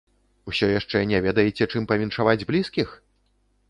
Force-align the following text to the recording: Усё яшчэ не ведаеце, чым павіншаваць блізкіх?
Усё 0.51 0.69
яшчэ 0.79 1.03
не 1.13 1.21
ведаеце, 1.27 1.63
чым 1.71 1.87
павіншаваць 1.95 2.47
блізкіх? 2.53 3.01